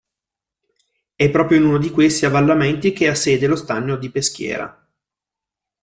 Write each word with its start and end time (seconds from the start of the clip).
È 1.15 1.29
proprio 1.29 1.59
in 1.59 1.65
uno 1.65 1.77
di 1.77 1.91
questi 1.91 2.25
avvallamenti 2.25 2.91
che 2.91 3.07
ha 3.07 3.13
sede 3.13 3.45
lo 3.45 3.55
stagno 3.55 3.97
di 3.97 4.09
Peschiera. 4.09 4.89